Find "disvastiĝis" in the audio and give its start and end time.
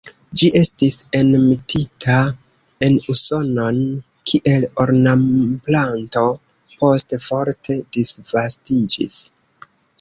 7.99-9.23